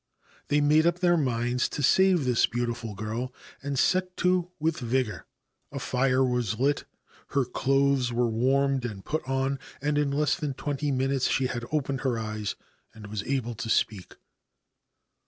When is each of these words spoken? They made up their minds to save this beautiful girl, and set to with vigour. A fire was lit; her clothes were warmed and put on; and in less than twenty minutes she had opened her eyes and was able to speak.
They 0.47 0.61
made 0.61 0.87
up 0.87 0.97
their 0.97 1.15
minds 1.15 1.69
to 1.69 1.83
save 1.83 2.25
this 2.25 2.47
beautiful 2.47 2.95
girl, 2.95 3.31
and 3.61 3.77
set 3.77 4.17
to 4.17 4.49
with 4.57 4.79
vigour. 4.79 5.27
A 5.71 5.77
fire 5.77 6.25
was 6.25 6.59
lit; 6.59 6.85
her 7.27 7.45
clothes 7.45 8.11
were 8.11 8.25
warmed 8.27 8.83
and 8.83 9.05
put 9.05 9.23
on; 9.29 9.59
and 9.79 9.99
in 9.99 10.09
less 10.09 10.33
than 10.35 10.55
twenty 10.55 10.89
minutes 10.89 11.29
she 11.29 11.45
had 11.45 11.65
opened 11.71 12.01
her 12.01 12.17
eyes 12.17 12.55
and 12.95 13.05
was 13.05 13.21
able 13.25 13.53
to 13.53 13.69
speak. 13.69 14.15